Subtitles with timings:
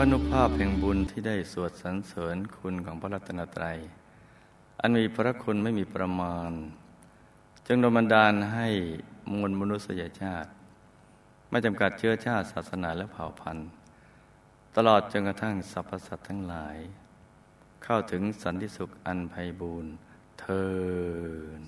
[0.00, 3.78] ระนุภาพแห่งบุญที่ได้สวดสรรเสริญคุณของพระรัตนตรัย
[4.80, 6.50] อันมีพระคุณไม่มีประมาณ
[7.66, 8.68] จึงดนบันดาลให้
[9.32, 10.50] มวลมนุษยชาติ
[11.50, 13.68] ไม่จำกัดเชื้อชาติศาสนาและเผ่าพันธุ์
[14.76, 16.76] ตลอดจนกระทั่งสรรพสัตว์ทั้งหลาย
[17.84, 19.92] เข้าถึงสันติสุขอันไพบูรณ์
[20.40, 20.64] เทิ
[21.58, 21.60] น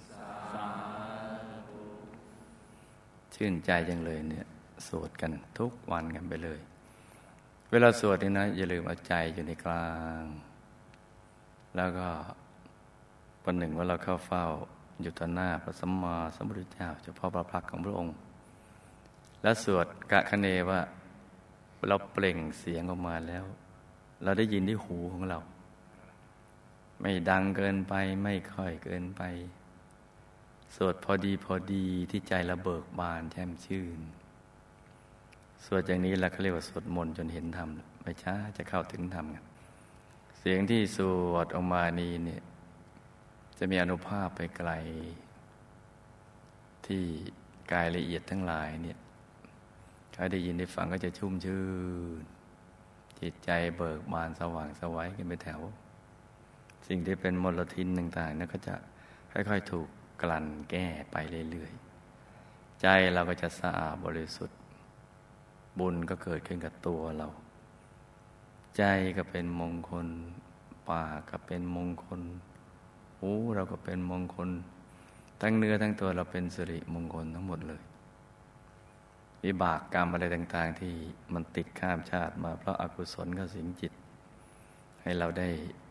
[3.35, 4.47] ชื่นใจจังเลยเนี่ย
[4.87, 6.61] สวดกันทุกวันกันไปเลย
[7.75, 9.89] เวลาสวดนี่นะ อย่าลืมเอาใจอยู่ในกลา
[10.23, 10.25] ง
[11.77, 12.09] แล้วก็
[13.45, 14.45] วันหนึ่งว่าเราเข้าเฝ้า
[15.03, 18.15] อยู่ต่อหน้าพระสัมมาสัมพุทธเจ้าเฉพาะพระพักของพระองค์
[19.43, 20.81] และสวดกะคะเนว่า
[21.89, 23.45] เราเปล่งเสียงออกมาแล้ว
[24.23, 25.39] เราได้ยินที่หูของเรา
[27.01, 29.23] ไม่ดังเกินไปไม่ค่อยเกินไป
[30.77, 34.01] สวดพอดีพอดีที่ใจระเบิกบานแช่มชื่น
[35.67, 37.69] สวดอย่างนี้เราเขาเรียกว่าสวดมนต์จนเห็นธรรม
[38.03, 39.45] ไม่ช้าจะเข้าถึงธรรมกัน
[40.39, 40.99] เสียงที่ส
[41.33, 42.43] วดออกมานี้เนี่ย
[43.59, 44.71] จะมีอนุภาพไปไกล
[46.87, 47.03] ที่
[47.73, 48.99] กายละเอียดทั้งหลายเนี่ย
[50.13, 51.63] ใครได้ยินได้ฟังก็จะชุ่มชื่
[52.23, 52.25] น
[53.21, 55.61] จิตใจเบิกบานสว่างสวัยกันไปแถว
[56.89, 58.75] สิ่งที่เป็นมลทินต่างๆนั้นก็จะ
[59.33, 59.89] ค่อยๆ ถูก
[60.23, 61.17] กลั่นแก้ไป
[61.51, 64.59] เรื่อยๆ ใจเราก็จะสะอาดบริสุทธิ์
[65.79, 67.29] บุญก็เกิดขึ้นกับตัวเรา
[68.77, 68.83] ใจ
[69.17, 70.07] ก็เป็นมงคล
[70.89, 72.21] ปากก็เป็นมงคล
[73.19, 74.51] หูเราก็เป็นมงคล
[75.41, 77.83] ทั้งเนื้อทั้งตัวเราเป็นสิริมงคลทั้งหมดเลย
[79.45, 80.93] วิบากกรรมอะไรต่าง ๆ ที่
[81.33, 83.93] มันติดข้ามชาติมาเพราะอากุศลก็สิงจิต
[85.03, 85.49] ให้เราได้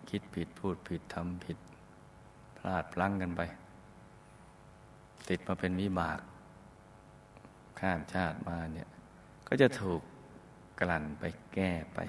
[0.09, 1.57] คิดผิดพูดผิดทำผิด
[2.57, 3.41] พลาดพลั้งกันไป
[5.29, 6.19] ติดมาเป็นวิบาก
[7.79, 8.89] ข้ามชาติมาเนี่ย
[9.53, 10.01] ก็จะถูก
[10.79, 11.23] กลั่นไป
[11.53, 11.99] แก้ไป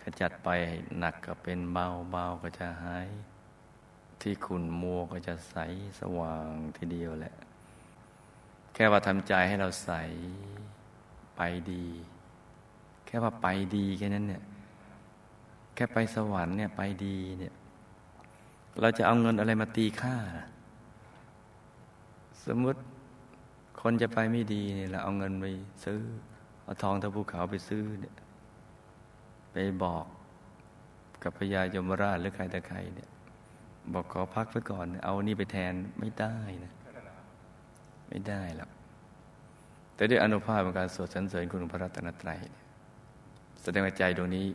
[0.00, 0.48] ขจัดไป
[0.98, 3.08] หนักก็เป็นเบาเบาก็จะหาย
[4.20, 5.56] ที่ขุ่นมัวก็จะใส
[6.00, 7.34] สว่างทีเดียวแหละ
[8.74, 9.90] แค่ว่าทำใจให้เราใส
[11.36, 11.40] ไป
[11.72, 11.86] ดี
[13.06, 14.42] แค่ว่าไปดีแค่นั้นเนี่ย
[15.74, 17.54] แค่ไปสวรรค์เนี่ยไปดีเนี่ย
[18.80, 20.16] เราจะเอาเงินอะไรมาตีค่า
[22.46, 22.80] สมมติ
[23.80, 25.46] คนจะไปไม่ดีเนี่ยเราเอาเงินไป
[25.84, 26.00] ซื้อ
[26.64, 28.14] เอาทองทะภูเขาไปซื้อเนี่ย
[29.52, 30.04] ไปบอก
[31.22, 33.08] กับพญายมราชหรือใครแต่ใครเนี่ย
[33.92, 36.72] บอกขอพักไว้ก่อน เอานี่ไปแทนไม่ได้นะ
[38.08, 38.70] ไม่ได้หรอก
[39.94, 42.40] แต่ด้วยอนุภาพของการสวดสรรเสริญคุณพระรัตนตรัย
[43.62, 44.46] แสดงว่าใจดวงนี้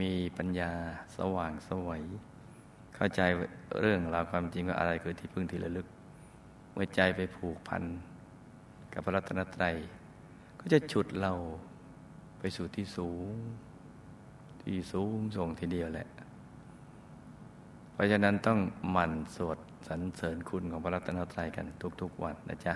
[0.00, 0.72] มีปัญญา
[1.16, 2.00] สว่างสวย
[2.94, 3.20] เข้าใจ
[3.80, 5.86] เรื่องราวความจริงว่าอะไรคือที่พึ่งที่ระลึก
[6.72, 7.82] เมื่อใจไปผูกพัน
[8.92, 9.74] กับพระรัตนตรัย
[10.60, 11.32] ก็จะฉุดเรา
[12.38, 13.30] ไปสู่ที่สูง
[14.62, 16.08] ที่สูงส่งทีเดียวแหละ
[17.92, 18.58] เพราะฉะนั้นต้อง
[18.90, 19.58] หมั่นสวด
[19.88, 21.66] สรรเสริญคุณของพระรัตนตรัยกัน
[22.00, 22.74] ทุกๆวันนะจ๊ะ